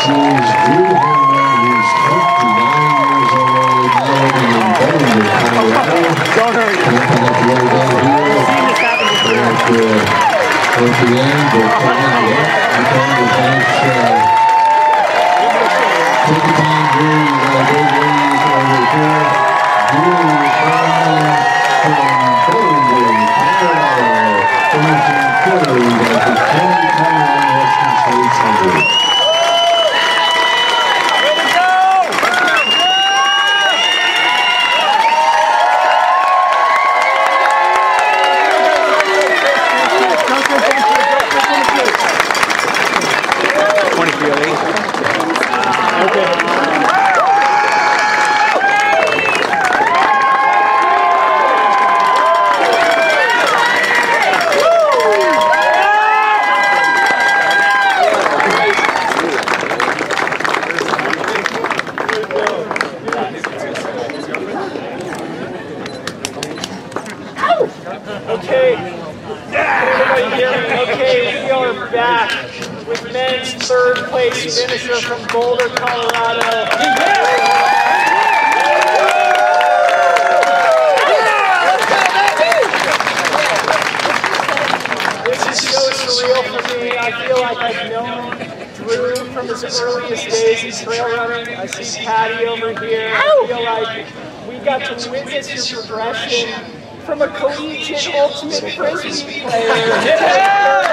Drew 0.00 0.16
who's 0.16 0.48
29 1.60 2.96
years 3.04 3.32
old, 3.36 3.92
now 3.92 4.16
living 4.16 4.56
in 4.56 4.72
Boulder, 4.80 5.28
Colorado. 5.52 6.00
Don't 6.40 6.56
hurry. 6.56 6.72
Wrapping 6.72 7.24
up 7.28 7.36
way 7.44 7.60
down 7.68 8.00
here. 8.00 8.32
Seen 8.48 8.64
this 8.64 8.80
happen 8.80 9.12
before. 9.12 9.36
At, 9.44 9.60
uh, 9.60 10.00
at 10.80 10.96
the 11.04 11.20
end, 11.20 11.52
but 11.52 11.68
coming 11.84 12.00
up, 12.00 12.48
I 12.48 12.82
think 12.88 13.12
the 13.12 13.28
thanks, 13.36 13.76
uh, 13.84 14.16
take 16.32 16.44
the 16.48 16.54
time, 16.56 16.86
Drew, 16.96 17.20
you 17.20 17.36
got 17.44 17.60
a 17.60 17.68
great 17.68 17.92
ladies 18.00 18.40
over 18.56 18.80
here. 18.96 19.20
Drew 19.84 20.16
Holmen 20.48 21.28
from 21.84 22.08
Boulder, 22.48 23.12
Colorado, 23.60 24.48
finishing 24.72 25.28
third 25.44 25.76
at 26.08 26.24
the 26.24 26.40
2021 26.40 27.52
Western 27.52 27.92
States 28.00 28.40
100. 28.40 29.00
Twenty-three 43.96 44.30
oh 44.30 44.38
eight. 44.38 44.80
Okay. 68.30 68.74
Everybody 69.52 69.96
hear 69.96 70.04
me? 70.04 70.09
Okay, 70.22 71.44
we 71.44 71.50
are 71.50 71.90
back 71.90 72.30
with 72.86 73.10
men's 73.10 73.54
third 73.54 73.96
place 74.10 74.60
finisher 74.60 74.96
from 74.96 75.26
Boulder, 75.28 75.68
Colorado. 75.70 76.68
This 85.24 85.46
is 85.48 85.70
so 85.70 85.80
surreal 85.90 86.44
for 86.44 86.78
me. 86.78 86.98
I 86.98 87.26
feel 87.26 87.40
like 87.40 87.56
I've 87.56 87.90
known 87.90 88.36
Drew 88.76 89.32
from 89.32 89.48
his 89.48 89.80
earliest 89.80 90.28
days 90.28 90.64
in 90.64 90.84
trail 90.84 91.04
running. 91.06 91.54
I 91.56 91.64
see 91.64 92.04
Patty 92.04 92.44
over 92.44 92.78
here. 92.84 93.10
I 93.14 93.46
feel 93.46 93.64
like 93.64 94.46
we 94.46 94.62
got 94.66 94.98
to 94.98 95.10
witness 95.10 95.70
your 95.70 95.82
progression 95.84 96.79
from 97.10 97.22
a 97.22 97.28
collegiate 97.38 98.14
ultimate 98.14 98.72
frisbee 98.72 99.40
player 99.40 99.74
here 100.00 100.14
at 100.14 100.84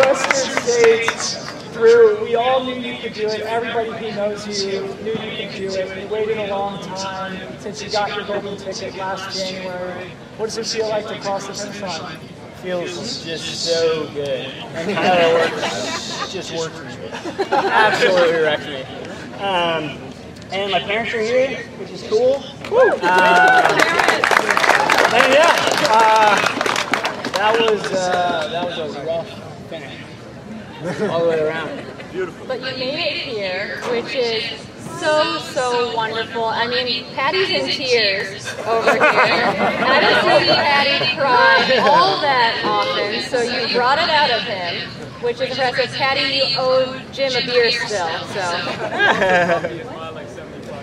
Western 0.00 0.62
States. 0.64 1.72
Drew, 1.72 2.20
we 2.24 2.34
all 2.34 2.64
knew 2.64 2.74
you 2.74 2.98
could 3.00 3.12
do 3.12 3.28
it. 3.28 3.42
Everybody 3.42 3.92
who 3.92 4.10
knows 4.16 4.48
you 4.48 4.80
knew 5.04 5.12
you 5.12 5.48
could 5.48 5.56
do 5.56 5.68
it. 5.68 6.02
You 6.02 6.08
waited 6.08 6.38
a 6.38 6.48
long 6.48 6.82
time 6.82 7.38
since 7.60 7.80
you 7.80 7.88
got 7.88 8.12
your 8.16 8.26
golden 8.26 8.56
ticket 8.58 8.96
last 8.96 9.38
January. 9.38 10.10
What 10.38 10.46
does 10.46 10.58
it 10.58 10.66
feel 10.66 10.88
like 10.88 11.06
to 11.06 11.20
cross 11.20 11.46
the 11.46 11.54
finish 11.54 11.80
line? 11.80 12.18
feels 12.62 13.24
just 13.24 13.64
so 13.64 14.08
good. 14.14 14.46
And 14.74 14.90
Tyler 14.92 15.34
works, 15.34 16.32
just 16.32 16.52
works 16.52 16.76
for 16.78 16.84
me. 16.84 17.08
Absolutely 17.52 18.40
wrecked 18.40 18.66
me. 18.66 18.82
Um, 19.34 19.98
and 20.50 20.72
my 20.72 20.80
parents 20.80 21.12
are 21.12 21.20
here, 21.20 21.62
which 21.78 21.90
is 21.90 22.02
cool. 22.08 22.42
And 25.14 25.32
yeah, 25.32 25.54
that 27.34 27.52
was 27.60 27.82
that 27.90 28.66
was 28.66 28.96
a 28.96 29.04
rough 29.06 29.30
finish 29.68 29.96
all 31.08 31.22
the 31.22 31.28
way 31.30 31.40
around. 31.40 31.70
Beautiful. 32.10 32.46
But 32.46 32.58
you 32.60 32.76
made 32.76 32.98
it 32.98 33.18
here, 33.18 33.80
which 33.90 34.14
is 34.16 34.42
so, 34.98 35.38
so 35.38 35.94
wonderful. 35.94 36.44
I 36.44 36.66
mean, 36.66 37.04
Patty's 37.14 37.50
in 37.50 37.68
tears 37.68 38.46
over 38.66 38.90
here. 38.90 39.00
I 39.00 40.00
don't 40.00 40.22
see 40.22 40.46
Patty 40.52 41.16
cry 41.16 41.78
all 41.88 42.20
that 42.22 42.62
often, 42.64 43.22
so 43.22 43.42
you 43.42 43.72
brought 43.74 43.98
it 43.98 44.08
out 44.10 44.30
of 44.30 44.42
him, 44.42 44.88
which 45.22 45.40
is 45.40 45.56
impressive. 45.56 45.94
Patty, 45.96 46.36
you 46.36 46.44
owe 46.58 47.00
Jim 47.12 47.32
a 47.34 47.40
beer 47.46 47.70
still, 47.70 48.08
so. 48.34 48.42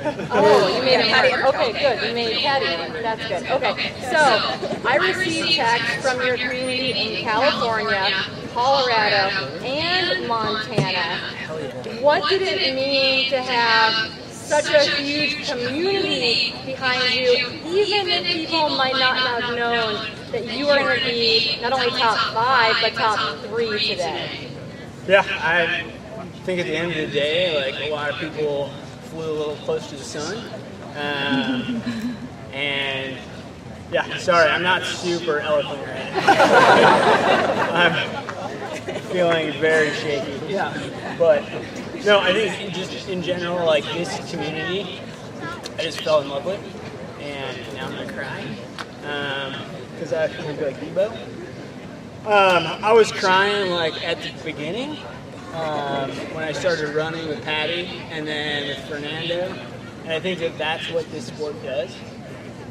Oh, 0.03 0.75
you 0.75 0.83
made 0.83 0.99
a 0.99 1.03
Patty. 1.03 1.33
Okay, 1.33 1.71
good. 1.73 2.07
You 2.07 2.15
made 2.15 2.37
a 2.37 2.41
Patty. 2.41 3.01
That's 3.01 3.27
good. 3.27 3.51
Okay, 3.51 3.93
so 4.01 4.87
I 4.87 4.97
received 4.97 5.53
text 5.53 6.07
from 6.07 6.25
your 6.25 6.37
community 6.37 6.91
in 6.91 7.23
California, 7.23 8.11
Colorado, 8.53 9.29
and 9.63 10.27
Montana. 10.27 11.19
What 12.01 12.27
did 12.29 12.41
it 12.41 12.75
mean 12.75 13.29
to 13.29 13.41
have 13.41 14.11
such 14.29 14.69
a 14.69 14.83
huge 15.01 15.49
community 15.49 16.53
behind 16.65 17.13
you, 17.13 17.47
even 17.65 18.07
if 18.09 18.25
people 18.25 18.69
might 18.69 18.97
not 18.97 19.17
have 19.17 19.55
known 19.55 20.07
that 20.31 20.57
you 20.57 20.65
were 20.65 20.75
going 20.75 20.99
to 20.99 21.05
be 21.05 21.59
not 21.61 21.73
only 21.73 21.89
top 21.91 22.17
five, 22.33 22.75
but 22.81 22.93
top 22.93 23.37
three 23.45 23.79
today? 23.79 24.49
Yeah, 25.07 25.23
I 25.25 25.85
think 26.43 26.59
at 26.59 26.65
the 26.65 26.75
end 26.75 26.91
of 26.91 26.97
the 26.97 27.13
day, 27.13 27.71
like 27.71 27.81
a 27.81 27.91
lot 27.91 28.09
of 28.09 28.19
people 28.19 28.71
flew 29.11 29.29
a 29.29 29.37
little 29.37 29.55
close 29.57 29.87
to 29.89 29.95
the 29.97 30.03
sun. 30.03 30.37
Um, 30.95 31.81
and 32.53 33.17
yeah, 33.91 34.17
sorry, 34.17 34.49
I'm 34.49 34.63
not 34.63 34.83
super 34.83 35.39
eloquent 35.39 35.85
right 35.85 36.15
now. 36.15 37.71
I'm 38.87 39.01
feeling 39.11 39.51
very 39.59 39.91
shaky. 39.91 40.53
Yeah. 40.53 40.71
But 41.19 41.43
no, 42.05 42.19
I 42.21 42.31
think 42.31 42.73
just 42.73 43.09
in 43.09 43.21
general, 43.21 43.65
like 43.65 43.83
this 43.83 44.31
community, 44.31 45.01
I 45.77 45.83
just 45.83 46.01
fell 46.01 46.21
in 46.21 46.29
love 46.29 46.45
with, 46.45 46.61
and 47.19 47.57
now 47.75 47.87
I'm 47.87 47.91
gonna 47.91 48.13
cry 48.13 48.45
because 49.93 50.13
I 50.13 50.29
feel 50.29 50.65
like 50.65 50.77
Debo. 50.77 51.11
Um, 52.23 52.83
I 52.83 52.93
was 52.93 53.11
crying 53.11 53.71
like 53.71 54.01
at 54.05 54.21
the 54.21 54.31
beginning 54.43 54.97
um, 55.53 56.11
when 56.33 56.43
I 56.43 56.51
started 56.51 56.95
running 56.95 57.27
with 57.27 57.43
Patty 57.43 57.85
and 58.09 58.27
then 58.27 58.67
with 58.67 58.79
Fernando, 58.87 59.53
and 60.03 60.13
I 60.13 60.19
think 60.19 60.39
that 60.39 60.57
that's 60.57 60.89
what 60.91 61.09
this 61.11 61.27
sport 61.27 61.61
does. 61.63 61.95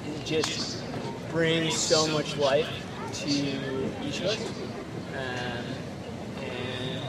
It 0.06 0.24
just 0.24 0.82
brings 1.30 1.76
so 1.76 2.06
much 2.08 2.36
life 2.36 2.68
to 3.12 3.30
each 4.02 4.20
of 4.20 4.26
us. 4.26 4.48
Um, 5.12 5.64
and 6.42 7.02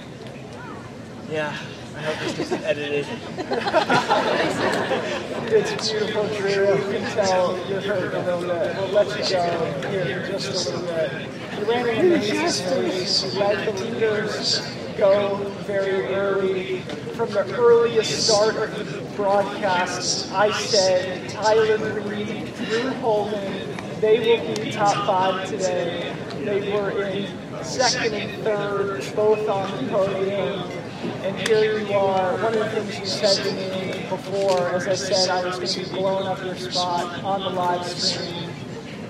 yeah, 1.29 1.55
I 1.95 2.01
hope 2.01 2.35
this 2.35 2.49
gets 2.49 2.63
edited. 2.63 3.07
It's 5.53 5.91
beautiful, 5.91 6.27
Drew. 6.37 6.75
You 6.77 6.99
can 6.99 7.11
tell 7.11 7.57
you're 7.67 7.81
hurt 7.81 8.13
a 8.13 8.19
little 8.19 8.41
bit. 8.41 8.75
We'll 8.77 8.87
let 8.87 9.07
you 9.19 9.35
go 9.35 9.89
here 9.89 10.25
just 10.25 10.71
a 10.71 10.77
little 10.77 10.87
bit. 10.87 11.29
You 11.59 11.65
ran 11.65 11.87
an 11.89 12.05
amazing 12.13 12.83
race. 12.83 13.33
You 13.33 13.39
let 13.41 13.75
the 13.75 13.83
leaders 13.83 14.61
go 14.97 15.37
very 15.65 16.13
early. 16.13 16.79
From 17.15 17.29
the 17.31 17.45
earliest 17.57 18.27
start 18.27 18.55
of 18.55 18.71
the 18.77 19.15
broadcast, 19.15 20.31
I 20.31 20.51
said 20.51 21.29
Tyler 21.29 21.77
Reed, 22.01 22.53
Drew 22.55 22.89
Holmen, 23.01 23.75
they 23.99 24.19
will 24.19 24.55
be 24.55 24.71
top 24.71 24.95
five 25.05 25.47
today. 25.47 26.15
They 26.43 26.71
were 26.73 27.03
in 27.03 27.27
second 27.63 28.13
and 28.15 28.43
third, 28.43 29.03
both 29.15 29.47
on 29.47 29.85
the 29.85 29.91
podium. 29.91 30.69
And 31.23 31.47
here 31.47 31.79
you 31.79 31.93
are. 31.93 32.33
One 32.41 32.53
of 32.53 32.59
the 32.59 32.69
things 32.69 32.99
you 32.99 33.05
said 33.05 33.43
to 33.43 33.51
me 33.53 34.09
before, 34.09 34.69
as 34.69 34.87
I 34.87 34.95
said, 34.95 35.29
I 35.29 35.45
was 35.45 35.55
going 35.57 35.67
to 35.67 35.79
be 35.79 35.99
blowing 35.99 36.27
up 36.27 36.43
your 36.43 36.55
spot 36.55 37.23
on 37.23 37.41
the 37.41 37.49
live 37.49 37.85
stream, 37.85 38.49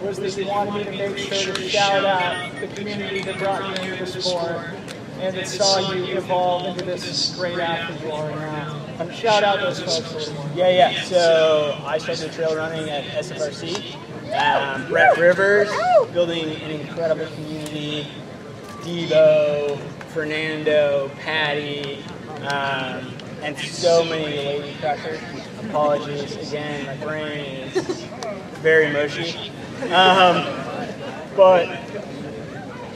was 0.02 0.18
that 0.18 0.38
you 0.38 0.48
wanted 0.48 0.74
me 0.74 0.84
to 0.84 0.92
make 0.92 1.18
sure 1.18 1.54
to 1.54 1.70
shout 1.70 2.04
out 2.04 2.60
the 2.60 2.68
community 2.68 3.22
that 3.24 3.38
brought 3.38 3.62
you 3.62 3.92
into 3.92 4.06
the 4.06 4.22
sport 4.22 4.81
and 5.22 5.36
that 5.36 5.48
saw 5.48 5.92
you 5.92 6.18
evolve 6.18 6.66
into 6.66 6.84
this 6.84 7.36
great 7.36 7.60
athlete 7.60 8.02
you 8.02 8.12
are 8.12 8.30
now. 8.32 8.82
Um, 9.00 9.12
shout 9.12 9.44
out 9.44 9.60
those 9.60 9.80
folks. 9.82 10.32
Yeah, 10.56 10.70
yeah. 10.70 11.04
So 11.04 11.80
I 11.86 11.98
started 11.98 12.32
trail 12.32 12.56
running 12.56 12.90
at 12.90 13.04
SFRC. 13.06 13.96
Um, 14.34 14.88
Brett 14.88 15.18
Rivers, 15.18 15.70
building 16.12 16.56
an 16.62 16.72
incredible 16.72 17.28
community. 17.36 18.08
Debo, 18.82 19.80
Fernando, 20.10 21.12
Patty, 21.20 22.04
um, 22.50 23.14
and 23.44 23.56
so 23.58 24.04
many 24.04 24.38
lady 24.38 24.76
crushers. 24.80 25.20
Apologies 25.70 26.36
again, 26.48 26.86
my 26.88 27.06
brain 27.06 27.70
is 27.76 28.04
very 28.62 28.92
mushy. 28.92 29.52
Um, 29.94 30.46
but 31.36 31.68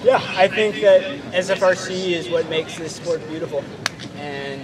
Yeah, 0.05 0.21
I 0.37 0.47
think 0.47 0.75
that 0.81 1.01
SFRC 1.33 2.11
is 2.11 2.29
what 2.29 2.47
makes 2.47 2.77
this 2.77 2.95
sport 2.95 3.27
beautiful, 3.27 3.63
and 4.17 4.63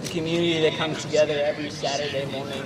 the 0.00 0.08
community 0.10 0.60
that 0.62 0.78
comes 0.78 1.02
together 1.02 1.32
every 1.44 1.70
Saturday 1.70 2.24
morning 2.30 2.62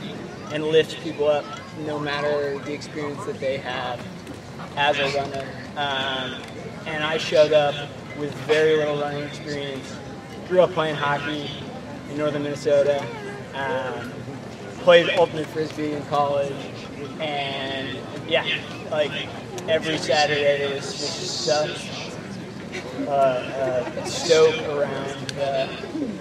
and 0.53 0.65
lifts 0.65 0.95
people 1.03 1.29
up, 1.29 1.47
no 1.87 1.99
matter 1.99 2.59
the 2.59 2.75
experience 2.75 3.25
that 3.25 3.41
they 3.41 3.57
have 3.57 4.07
as 4.77 4.99
a 4.99 5.19
runner. 5.19 5.49
Um, 5.79 6.43
and 6.87 7.03
I 7.03 7.17
showed 7.17 7.55
up 7.55 7.75
with 8.19 8.35
very 8.41 8.77
little 8.77 9.01
running 9.01 9.23
experience. 9.23 9.97
Grew 10.47 10.61
up 10.61 10.73
playing 10.73 10.97
hockey 10.97 11.51
in 12.11 12.19
northern 12.19 12.43
Minnesota. 12.43 13.03
Um, 13.55 14.13
played 14.81 15.09
ultimate 15.19 15.47
frisbee 15.47 15.93
in 15.93 16.05
college, 16.09 16.53
and 17.19 17.97
yeah, 18.29 18.45
like 18.91 19.11
every 19.69 19.99
Saturday 19.99 20.59
there 20.59 20.75
was 20.75 20.93
just 20.93 21.45
such 21.45 21.91
uh, 23.07 23.11
uh, 23.11 24.05
stoke 24.05 24.57
around 24.69 25.29
the 25.31 25.69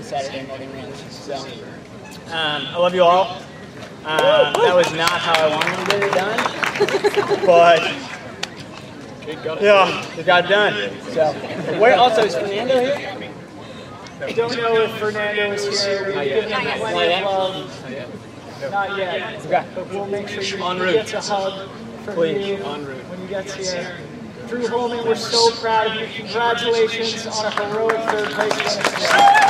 Saturday 0.01 0.45
morning 0.47 0.71
runs. 0.73 0.97
So 1.11 1.35
um, 2.27 2.65
I 2.67 2.77
love 2.77 2.93
you 2.93 3.03
all. 3.03 3.41
Um, 4.05 4.53
that 4.53 4.75
was 4.75 4.91
not 4.93 5.09
how 5.11 5.33
I 5.33 5.47
wanted 5.49 5.77
to 5.79 5.91
get 5.91 6.03
it 6.03 6.13
done, 6.13 7.45
but 7.45 7.81
yeah, 9.61 10.17
it 10.17 10.25
got 10.25 10.49
done. 10.49 10.73
So 11.11 11.31
where 11.79 11.95
also 11.97 12.23
is 12.23 12.35
Fernando 12.35 12.79
here? 12.79 13.31
I 14.21 14.31
don't 14.33 14.55
know 14.57 14.81
if 14.81 14.91
Fernando 14.97 15.53
is 15.53 15.83
here. 15.85 16.05
We've 16.05 16.15
given 16.15 16.51
him 16.51 16.79
plenty 16.79 17.23
of. 17.23 18.71
Not 18.71 18.97
yet. 18.97 19.45
Okay. 19.45 19.65
But 19.75 19.89
we'll 19.89 20.07
make 20.07 20.27
sure 20.29 20.41
you 20.41 20.63
En 20.63 20.77
he 20.77 20.83
route. 20.83 20.93
gets 20.93 21.13
a 21.13 21.21
hug 21.21 21.69
from 22.03 22.15
Please. 22.15 22.47
you 22.47 22.57
when 22.57 23.19
he 23.19 23.27
gets 23.27 23.55
here. 23.55 23.97
Drew 24.47 24.67
Holmen, 24.67 25.05
we're 25.05 25.15
so 25.15 25.51
proud 25.61 25.87
of 25.87 25.95
you. 26.01 26.07
Congratulations 26.23 27.25
on 27.27 27.45
a 27.45 27.51
heroic 27.51 27.97
third 28.09 28.29
place 28.31 28.53
finish. 28.53 28.93
today. 28.93 29.42